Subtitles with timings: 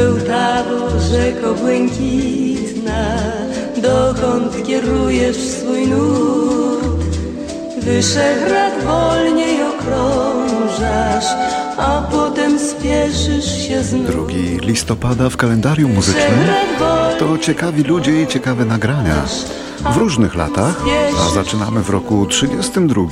[0.00, 3.04] Był tabor rzeko błękitna,
[3.76, 7.16] dokąd kierujesz swój nurt.
[7.82, 11.24] Wyszehrad wolniej okrążasz,
[11.76, 14.06] a potem spieszysz się znów.
[14.06, 14.26] 2
[14.62, 16.38] listopada w kalendarium muzycznym
[17.18, 19.22] to ciekawi ludzie i ciekawe nagrania.
[19.80, 20.84] W różnych latach,
[21.26, 23.02] a zaczynamy w roku 32,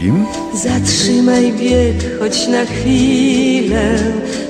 [0.54, 3.98] Zatrzymaj bieg, choć na chwilę,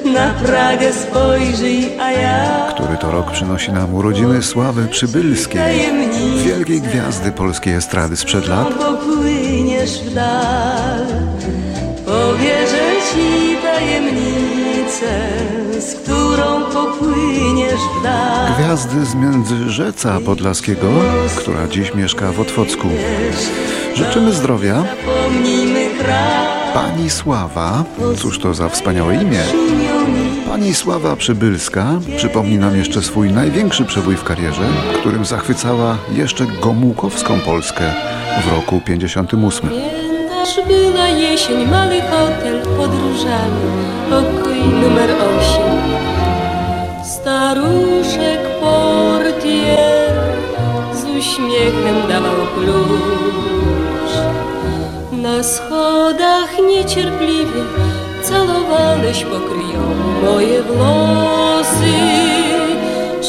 [0.04, 5.90] na Pragę spojrzyj, a ja który to rok przynosi nam urodziny Sławy Przybylskiej,
[6.44, 8.74] wielkiej gwiazdy polskiej estrady sprzed lat.
[8.74, 11.06] popłyniesz w dal.
[12.06, 20.86] Powierzę ci tajemnicę Z którą popłyniesz w dal Gwiazdy z Międzyrzeca Podlaskiego,
[21.36, 22.88] która dziś mieszka w Otwocku.
[23.94, 24.84] Życzymy zdrowia.
[26.74, 27.84] Pani Sława,
[28.18, 29.40] cóż to za wspaniałe imię.
[30.48, 31.86] Pani Sława Przybylska
[32.16, 34.68] przypomni nam jeszcze swój największy przebój w karierze,
[35.00, 37.92] którym zachwycała jeszcze Gomułkowską Polskę
[38.44, 39.68] w roku 58.
[39.68, 43.60] Pamiętasz, była jesień, mały hotel pod różami,
[44.10, 45.67] pokój numer osiem.
[47.28, 50.14] Staruszek portier
[50.92, 54.12] z uśmiechem dawał klucz.
[55.12, 57.62] Na schodach niecierpliwie
[58.22, 61.94] calowałeś pokryją moje włosy.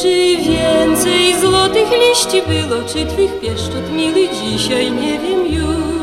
[0.02, 5.99] Czy więcej złotych liści było, czy twych pieszczot miły dzisiaj, nie wiem już.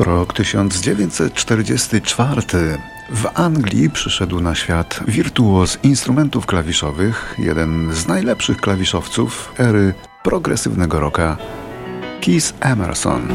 [0.00, 2.42] Rok 1944.
[3.10, 11.36] W Anglii przyszedł na świat wirtuoz instrumentów klawiszowych, jeden z najlepszych klawiszowców ery progresywnego rocka,
[12.20, 13.28] Keith Emerson,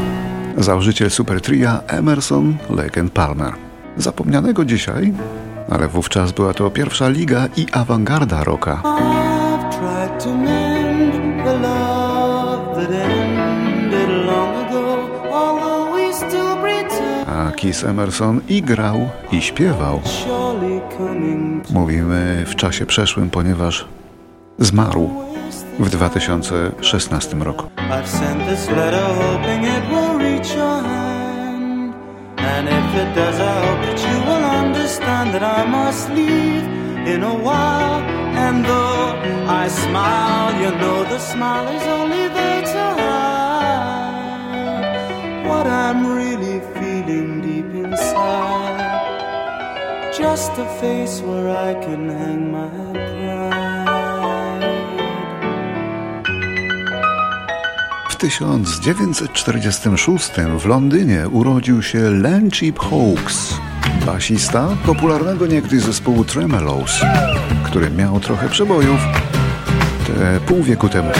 [0.58, 3.54] założyciel supertria Emerson, Lake and Palmer.
[3.98, 5.14] Zapomnianego dzisiaj,
[5.70, 8.82] ale wówczas była to pierwsza liga i awangarda rocka.
[17.56, 20.02] Keith Emerson i grał, i śpiewał.
[21.74, 23.88] Mówimy w czasie przeszłym, ponieważ
[24.60, 25.10] zmarł
[25.80, 27.66] w 2016 roku.
[32.38, 34.18] And if it does, I hope that you
[34.62, 36.64] understand that I must leave
[37.08, 38.04] in a while.
[38.38, 39.16] And though
[39.48, 42.86] I smile, you know the smile is only there to
[45.50, 46.85] what I'm really feeling
[50.28, 50.38] A
[50.82, 52.96] face where I can hang my pride.
[58.10, 63.54] W 1946 w Londynie urodził się Len Cheap Hawks,
[64.06, 67.02] basista popularnego niegdyś zespołu Tremelows,
[67.64, 69.00] który miał trochę przebojów
[70.08, 71.12] te pół wieku temu.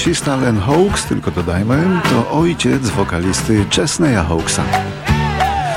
[0.00, 4.62] Basista Len Hawks, tylko dodajmy, to ojciec wokalisty Chesneya Hawksa.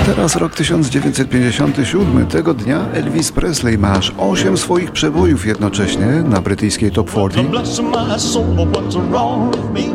[0.06, 2.28] Teraz rok 1957.
[2.28, 7.44] Tego dnia Elvis Presley ma aż 8 swoich przebojów jednocześnie na brytyjskiej Top 40.
[7.44, 9.94] Bless my soul, what's wrong with me?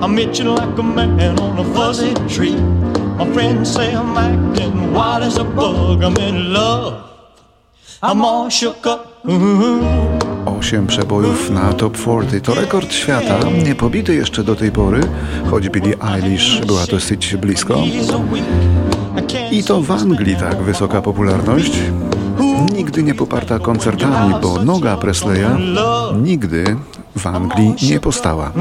[0.00, 2.56] I'm itching like a man on a fuzzy tree.
[3.18, 6.02] My friends say I'm acting wild as a bug.
[6.02, 6.94] I'm in love.
[8.02, 9.26] I'm all shook up.
[10.46, 10.56] Ooh.
[10.66, 15.00] 8 przebojów na Top 40 to rekord świata, nie pobity jeszcze do tej pory,
[15.50, 17.78] choć Billie Eilish była dosyć blisko.
[19.50, 21.72] I to w Anglii tak wysoka popularność.
[22.72, 25.58] Nigdy nie poparta koncertami, bo noga Presleya
[26.22, 26.76] nigdy
[27.16, 28.52] w Anglii nie postała.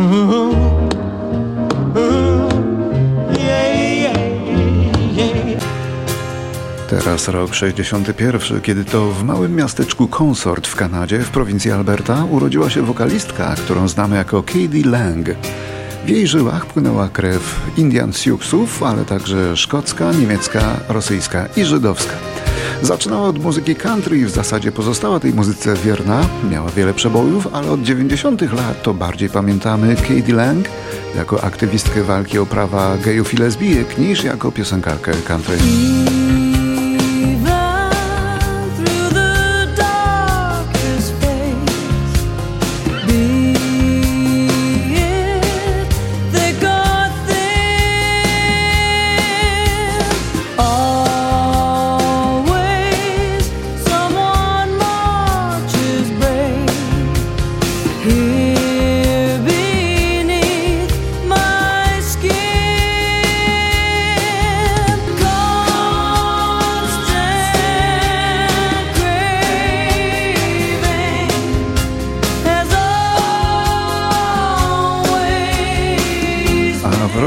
[6.99, 12.69] Teraz rok 61, kiedy to w małym miasteczku Consort w Kanadzie, w prowincji Alberta, urodziła
[12.69, 15.29] się wokalistka, którą znamy jako Katie Lang.
[16.05, 22.13] W jej żyłach płynęła krew Indian Siouxów, ale także szkocka, niemiecka, rosyjska i żydowska.
[22.81, 26.25] Zaczynała od muzyki country i w zasadzie pozostała tej muzyce wierna.
[26.51, 28.41] Miała wiele przebojów, ale od 90.
[28.41, 30.67] lat to bardziej pamiętamy Katie Lang
[31.15, 35.57] jako aktywistkę walki o prawa gejów i lesbijek niż jako piosenkarkę country.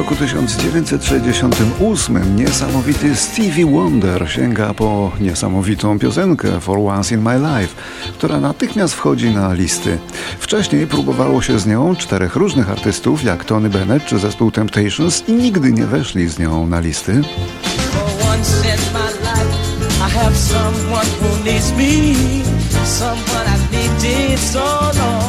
[0.08, 7.74] Roku 1968 niesamowity Stevie Wonder sięga po niesamowitą piosenkę For Once in My Life,
[8.12, 9.98] która natychmiast wchodzi na listy.
[10.38, 15.32] Wcześniej próbowało się z nią czterech różnych artystów, jak Tony Bennett czy zespół Temptations i
[15.32, 17.20] nigdy nie weszli z nią na listy.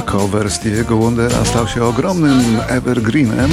[0.06, 3.51] Cover Stevie'ego Wondera stał się ogromnym evergreenem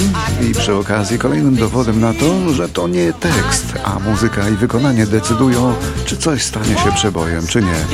[0.51, 5.07] i przy okazji kolejnym dowodem na to, że to nie tekst, a muzyka i wykonanie
[5.07, 5.75] decydują,
[6.05, 7.85] czy coś stanie się przebojem, czy nie.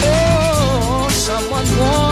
[0.00, 2.07] Oh, someone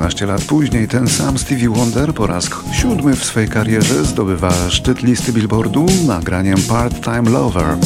[0.00, 5.02] 17 lat później ten sam Stevie Wonder po raz siódmy w swojej karierze zdobywa szczyt
[5.02, 7.76] listy Billboardu nagraniem Part-Time Lover.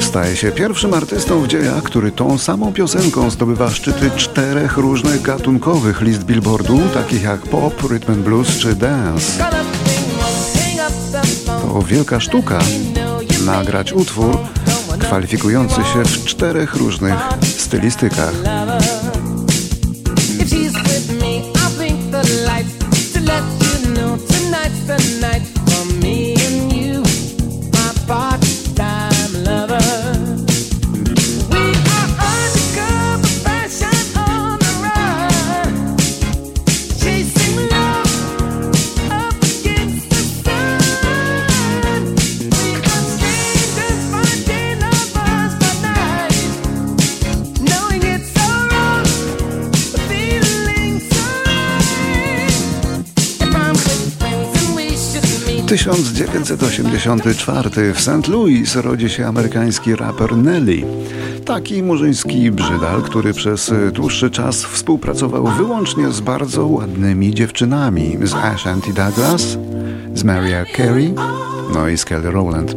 [0.00, 6.00] Staje się pierwszym artystą w dziejach, który tą samą piosenką zdobywa szczyty czterech różnych gatunkowych
[6.00, 9.44] list Billboardu, takich jak pop, rhythm and blues czy dance.
[11.46, 12.58] To wielka sztuka
[13.44, 14.38] nagrać utwór
[14.98, 18.32] kwalifikujący się w czterech różnych stylistykach.
[55.72, 58.28] 1984 w St.
[58.28, 60.82] Louis rodzi się amerykański raper Nelly.
[61.44, 68.92] Taki murzyński brzydal, który przez dłuższy czas współpracował wyłącznie z bardzo ładnymi dziewczynami, z Ashanti
[68.92, 69.58] Douglas,
[70.14, 71.14] z Mariah Carey,
[71.74, 72.74] no i z Kelly Rowland.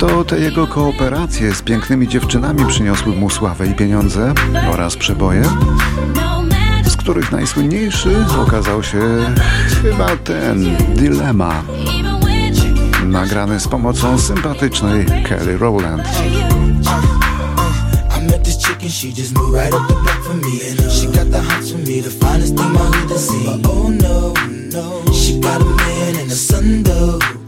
[0.00, 4.34] To te jego kooperacje z pięknymi dziewczynami przyniosły mu sławę i pieniądze
[4.72, 5.42] oraz przeboje,
[6.84, 8.16] z których najsłynniejszy
[8.46, 9.00] okazał się
[9.82, 11.62] chyba ten Dilema,
[13.06, 16.02] nagrany z pomocą sympatycznej Kelly Rowland.
[23.64, 24.32] Oh no,
[24.72, 25.02] no.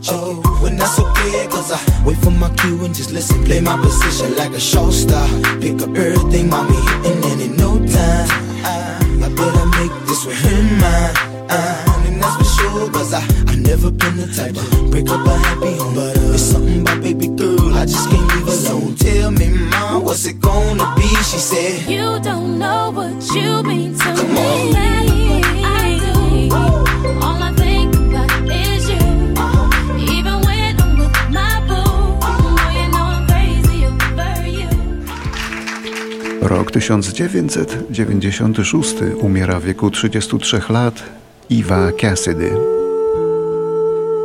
[0.09, 3.45] Oh, when that's okay, cause I wait for my cue and just listen.
[3.45, 5.27] Play my position like a show star.
[5.61, 8.29] Pick up everything, mommy, hitting and then in no time.
[8.65, 11.15] I, I better make this with him mine.
[12.07, 15.37] And that's for sure, cause I, I never been the type to break up a
[15.37, 15.95] happy home.
[15.95, 18.95] But uh, it's something about baby girl, I just can't leave alone.
[18.97, 21.09] Tell me, mom, what's it gonna be?
[21.31, 23.52] She said, You don't know what you
[36.83, 41.03] 1996 umiera w wieku 33 lat
[41.51, 42.51] Eva Cassidy.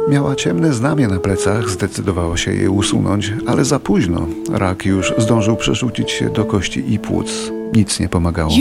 [0.09, 4.27] Miała ciemne znamie na plecach, zdecydowała się je usunąć, ale za późno.
[4.51, 7.51] Rak już zdążył przerzucić się do kości i płuc.
[7.73, 8.51] Nic nie pomagało.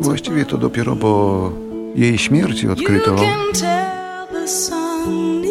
[0.00, 1.52] Właściwie to dopiero po
[1.94, 3.16] jej śmierci odkryto,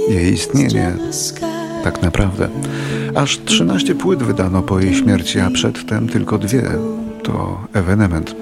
[0.10, 0.98] jej istnienie
[1.86, 2.50] tak naprawdę.
[3.16, 6.64] Aż 13 płyt wydano po jej śmierci, a przedtem tylko dwie.
[7.24, 8.36] To ewenement.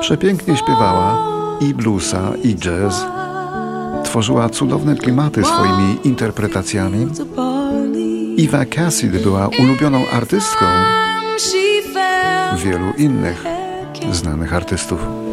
[0.00, 1.18] Przepięknie śpiewała
[1.60, 3.06] i bluesa, i jazz.
[4.04, 7.06] Tworzyła cudowne klimaty swoimi interpretacjami.
[8.38, 10.64] Eva Cassidy była ulubioną artystką
[12.64, 13.44] wielu innych
[14.12, 15.27] znanych artystów.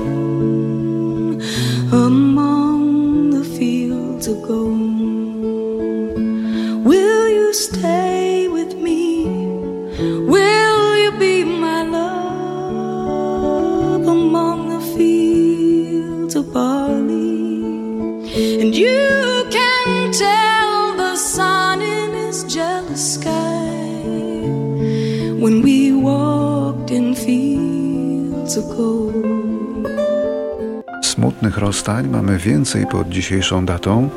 [31.16, 34.10] Smutnych rozstań mamy więcej pod dzisiejszą datą.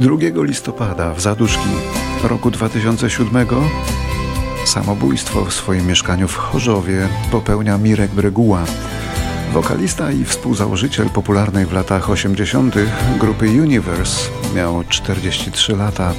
[0.00, 1.68] 2 listopada w Zaduszki
[2.24, 3.46] roku 2007
[4.64, 8.64] samobójstwo w swoim mieszkaniu w Chorzowie popełnia Mirek Breguła.
[9.52, 12.74] Wokalista i współzałożyciel popularnej w latach 80.
[13.20, 16.12] grupy Universe miał 43 lata.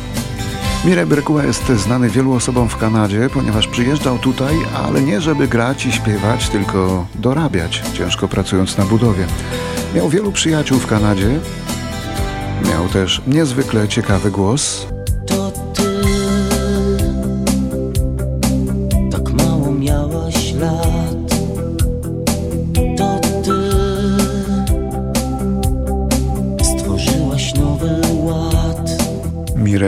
[0.85, 5.85] Mirek Breguła jest znany wielu osobom w Kanadzie, ponieważ przyjeżdżał tutaj, ale nie żeby grać
[5.85, 9.27] i śpiewać, tylko dorabiać, ciężko pracując na budowie.
[9.95, 11.39] Miał wielu przyjaciół w Kanadzie.
[12.69, 14.87] Miał też niezwykle ciekawy głos.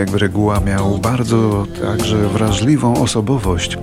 [0.07, 3.77] Mirek reguła miał bardzo także wrażliwą osobowość.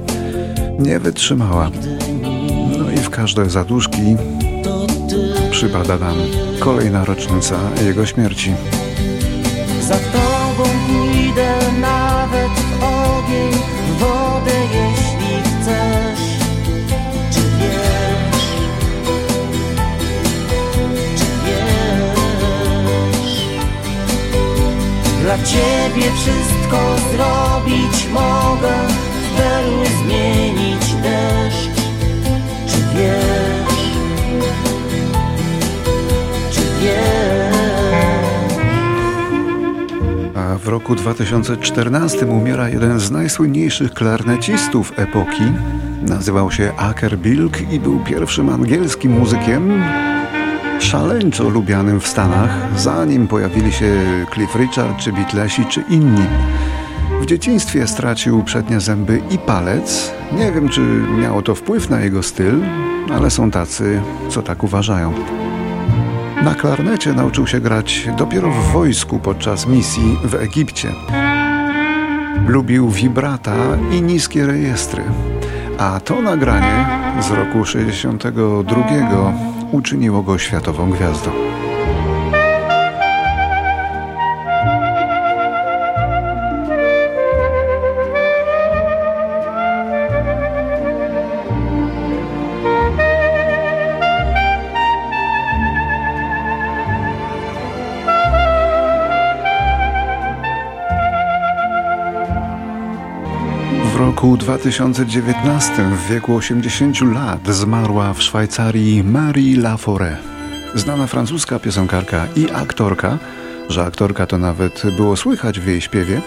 [0.78, 1.71] Nie wytrzymała.
[2.78, 4.16] No i w każde zaduszki
[5.50, 6.14] przypada nam
[6.59, 8.54] kolejna rocznica jego śmierci.
[25.34, 28.72] Dla ciebie wszystko zrobić mogę,
[29.34, 31.68] w zmienić deszcz.
[32.66, 33.74] Czy wiesz?
[40.34, 45.42] A w roku 2014 umiera jeden z najsłynniejszych klarnecistów epoki.
[46.02, 49.82] Nazywał się Aker Bilk i był pierwszym angielskim muzykiem
[50.81, 53.93] szaleńczo lubianym w Stanach, zanim pojawili się
[54.35, 56.26] Cliff Richard, czy Beatlesi, czy inni.
[57.21, 60.12] W dzieciństwie stracił przednie zęby i palec.
[60.33, 60.81] Nie wiem, czy
[61.19, 62.61] miało to wpływ na jego styl,
[63.12, 65.12] ale są tacy, co tak uważają.
[66.45, 70.93] Na klarnecie nauczył się grać dopiero w wojsku podczas misji w Egipcie.
[72.47, 73.57] Lubił wibrata
[73.93, 75.02] i niskie rejestry,
[75.78, 76.87] a to nagranie
[77.21, 81.31] z roku 62 uczyniło go światową gwiazdą.
[104.34, 110.16] Roku 2019 w wieku 80 lat zmarła w Szwajcarii Marie Laforêt.
[110.74, 113.18] Znana francuska piosenkarka i aktorka,
[113.68, 116.20] że aktorka to nawet było słychać w jej śpiewie,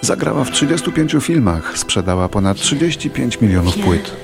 [0.00, 4.16] zagrała w 35 filmach, sprzedała ponad 35 milionów płyt.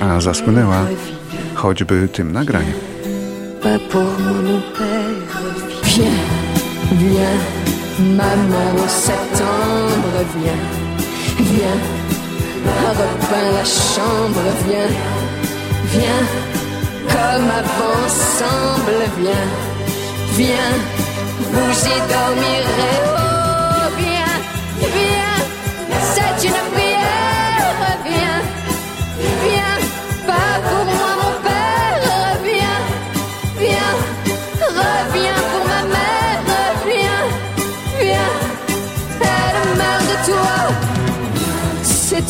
[0.00, 0.86] A zasłynęła
[1.54, 2.74] choćby tym nagraniem.
[6.92, 7.42] Viens,
[8.16, 10.89] maman, septembre, viens.
[11.42, 11.80] Viens,
[12.66, 14.92] repeins la chambre, viens,
[15.86, 16.26] viens,
[17.08, 19.48] comme avant semble, viens,
[20.36, 20.76] viens,
[21.50, 23.09] vous y dormirez.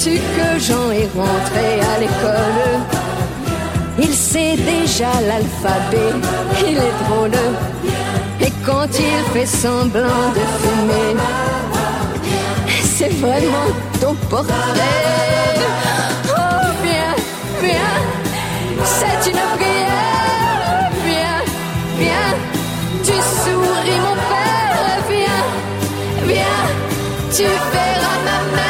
[0.00, 2.80] Sais-tu que Jean est rentré à l'école?
[3.98, 6.14] Il sait déjà l'alphabet,
[6.66, 7.38] il est drôle.
[8.40, 11.16] Et quand il fait semblant de fumer,
[12.82, 13.68] c'est vraiment
[14.00, 14.54] ton portrait.
[16.28, 17.14] Oh, viens,
[17.60, 17.98] viens,
[18.82, 20.90] c'est une prière.
[21.04, 21.42] Viens,
[21.98, 22.32] viens,
[23.44, 24.96] pourri mon père.
[25.10, 25.44] Viens,
[26.26, 26.62] viens,
[27.30, 28.69] tu verras ma mère.